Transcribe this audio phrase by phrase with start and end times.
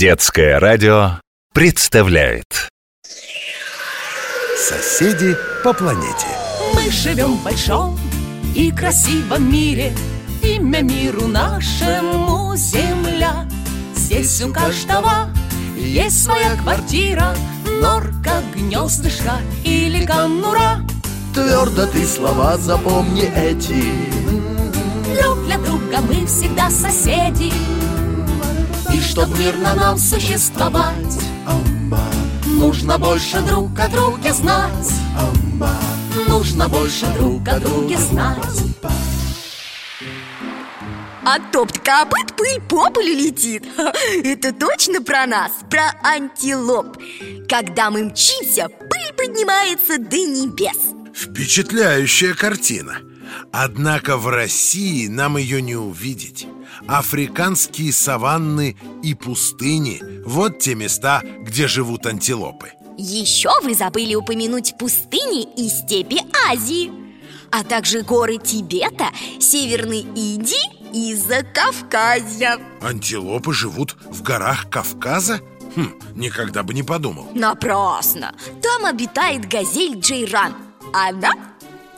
[0.00, 1.20] Детское радио
[1.52, 2.70] представляет.
[4.56, 6.26] Соседи по планете.
[6.74, 8.00] Мы живем в большом
[8.56, 9.92] и красивом мире.
[10.42, 13.46] Имя миру нашему Земля.
[13.94, 15.28] Здесь у каждого
[15.76, 17.34] есть своя квартира.
[17.82, 20.80] Норка, гнездышко или конура.
[21.34, 23.84] Твердо ты слова запомни эти.
[25.20, 27.52] Друг для друга мы всегда соседи
[28.92, 31.18] И чтоб мирно нам существовать.
[32.46, 34.92] Нужно больше друг о друге знать.
[36.28, 38.38] Нужно больше друг о друге знать.
[41.24, 43.64] А топ копыт пыль по полю летит.
[44.24, 46.96] Это точно про нас, про антилоп.
[47.48, 50.78] Когда мы мчимся, пыль поднимается до небес.
[51.14, 52.98] Впечатляющая картина
[53.52, 56.46] Однако в России нам ее не увидеть.
[56.86, 62.72] Африканские саванны и пустыни– вот те места, где живут антилопы.
[62.96, 66.92] Еще вы забыли упомянуть пустыни и степи Азии
[67.50, 69.06] А также горы Тибета,
[69.40, 72.58] Северной Индии и Закавказья.
[72.82, 75.40] Антилопы живут в горах Кавказа?
[75.76, 77.28] Хм, никогда бы не подумал.
[77.34, 78.34] Напрасно.
[78.62, 80.54] Там обитает газель Джейран.
[80.92, 81.32] Она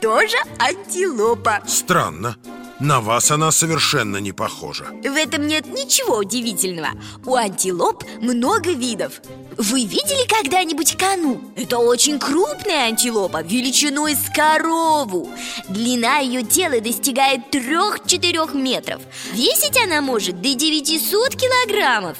[0.03, 1.61] тоже антилопа.
[1.65, 2.35] Странно,
[2.81, 4.87] на вас она совершенно не похожа.
[5.01, 6.89] В этом нет ничего удивительного.
[7.25, 9.21] У антилоп много видов.
[9.57, 11.39] Вы видели когда-нибудь кону?
[11.55, 15.31] Это очень крупная антилопа, величиной с корову.
[15.69, 19.01] Длина ее тела достигает 3-4 метров.
[19.31, 22.17] Весить она может до 900 килограммов.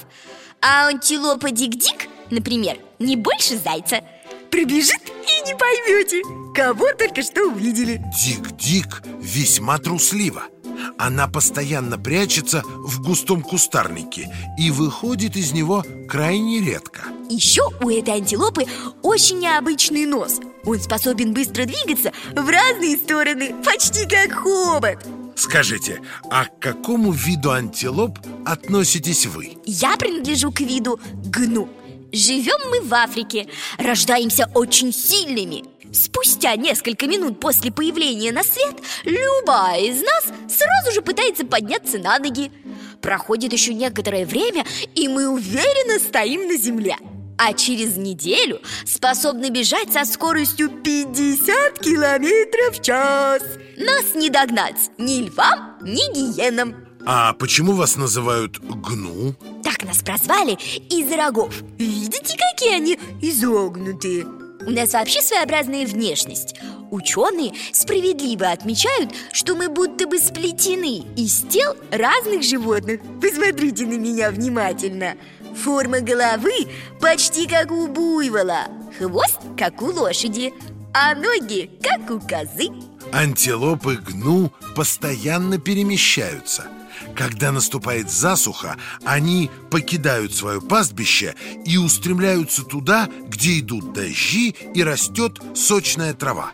[0.61, 4.05] А антилопа Дик-Дик, например, не больше зайца
[4.53, 6.21] Пробежит и не поймете,
[6.53, 7.99] кого только что увидели.
[8.15, 10.43] Дик-Дик весьма труслива
[10.99, 17.01] Она постоянно прячется в густом кустарнике И выходит из него крайне редко.
[17.31, 18.67] Еще у этой антилопы
[19.01, 20.39] очень необычный нос.
[20.65, 24.99] Он способен быстро двигаться в разные стороны, почти как хобот.
[25.35, 29.57] Скажите, а к какому виду антилоп относитесь вы?
[29.65, 31.67] Я принадлежу к виду гну
[32.13, 33.47] Живем мы в Африке,
[33.79, 35.65] рождаемся очень сильными.
[35.91, 42.19] Спустя несколько минут после появления на свет Любая из нас сразу же пытается подняться на
[42.19, 42.51] ноги.
[43.01, 44.63] Проходит еще некоторое время,
[44.93, 46.97] и мы уверенно стоим на земле.
[47.39, 53.41] А через неделю способны бежать со скоростью 50 километров в час.
[53.75, 59.35] Нас не догнать ни львам, ни гиенам А почему вас называют гну?
[59.63, 60.53] Так нас прозвали
[60.89, 64.25] из-за рогов Видите, какие они изогнутые?
[64.65, 66.55] У нас вообще своеобразная внешность.
[66.89, 73.01] Ученые справедливо отмечают, что мы будто бы сплетены из тел разных животных.
[73.21, 75.15] Посмотрите на меня внимательно.
[75.55, 76.67] Форма головы
[76.99, 80.51] почти как у буйвола Хвост как у лошади
[80.95, 82.69] А ноги как у козы.
[83.11, 86.65] Антилопы гну постоянно перемещаются
[87.15, 95.39] Когда наступает засуха, они покидают свое пастбище и устремляются туда, где идут дожди и растет
[95.55, 96.51] сочная трава.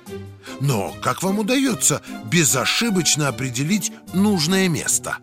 [0.59, 5.17] Но как вам удается безошибочно определить нужное место?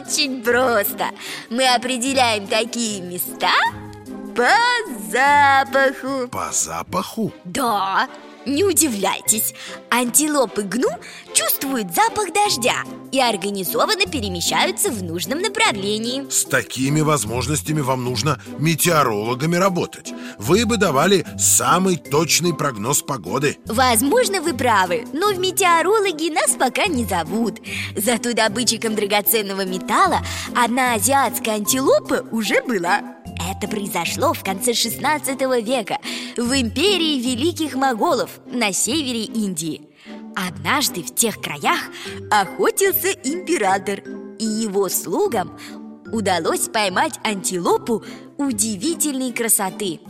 [0.00, 1.10] Очень просто.
[1.50, 3.52] Мы определяем такие места
[4.34, 4.48] по
[5.10, 6.28] запаху.
[6.28, 7.32] По запаху?
[7.44, 8.08] Да,
[8.46, 9.54] не удивляйтесь.
[9.90, 10.88] Антилопы гну
[11.34, 16.28] чувствуют запах дождя И организованно перемещаются в нужном направлении.
[16.30, 20.12] С такими возможностями вам нужно метеорологами работать.
[20.38, 23.58] Вы бы давали самый точный прогноз погоды.
[23.66, 27.60] Возможно, вы правы, но в метеорологи нас пока не зовут.
[27.96, 30.20] Зато добытчиком драгоценного металла
[30.54, 33.00] одна азиатская антилопа уже была.
[33.38, 35.98] Это произошло в конце 16 века
[36.36, 39.87] в империи великих моголов на севере Индии
[40.36, 41.80] Однажды в тех краях
[42.30, 44.00] охотился император
[44.38, 45.58] И его слугам
[46.12, 48.04] удалось поймать антилопу
[48.36, 50.00] удивительной красоты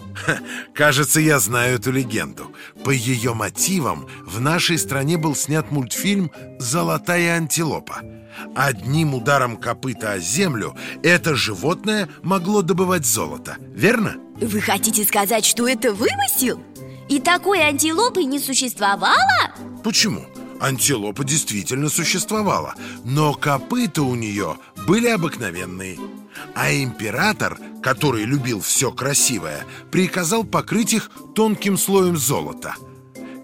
[0.74, 2.52] Кажется, я знаю эту легенду
[2.84, 8.02] По ее мотивам в нашей стране был снят мультфильм «Золотая антилопа»
[8.54, 14.16] Одним ударом копыта о землю это животное могло добывать золото, верно?
[14.36, 16.62] Вы хотите сказать, что это вымысел?
[17.08, 19.14] И такой антилопы не существовало?
[19.82, 20.26] Почему?
[20.60, 22.74] Антилопа действительно существовала
[23.04, 24.56] Но копыта у нее
[24.86, 25.98] были обыкновенные
[26.54, 32.74] А император, который любил все красивое Приказал покрыть их тонким слоем золота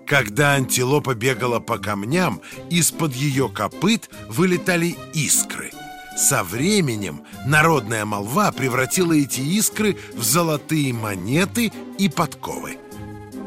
[0.07, 5.71] когда антилопа бегала по камням, из-под ее копыт вылетали искры.
[6.15, 12.77] Со временем народная молва превратила эти искры в золотые монеты и подковы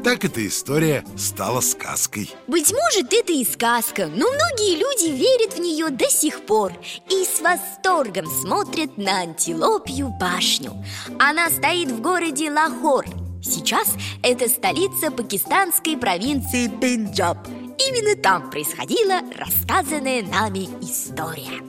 [0.02, 2.30] так эта история стала сказкой.
[2.46, 6.72] Быть может, это и сказка, но многие люди верят в нее до сих пор
[7.10, 10.72] И с восторгом смотрят на антилопью башню.
[11.18, 13.04] Она стоит в городе Лахор.
[13.42, 17.38] Сейчас это столица пакистанской провинции Пенджаб.
[17.78, 21.62] Именно там происходила рассказанная нами история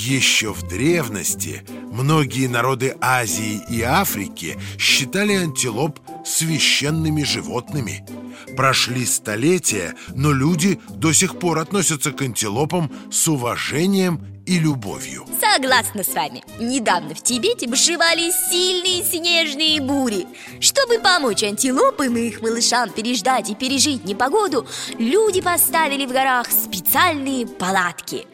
[0.00, 1.62] еще в древности
[1.92, 8.06] многие народы Азии и Африки считали антилоп священными животными.
[8.56, 15.26] Прошли столетия, но люди до сих пор относятся к антилопам с уважением и любовью.
[15.38, 16.42] Согласна с вами.
[16.58, 20.26] Недавно в Тибете бушевали сильные снежные бури.
[20.60, 24.66] Чтобы помочь антилопам и их малышам переждать и пережить непогоду
[24.98, 28.26] Люди поставили в горах специальные палатки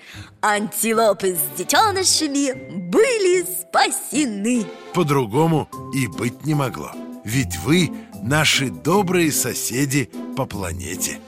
[0.46, 2.52] Антилопы с детенышами
[2.88, 4.64] были спасены.
[4.94, 6.92] По-другому и быть не могло.
[7.24, 7.90] Ведь вы
[8.22, 11.18] наши добрые соседи по планете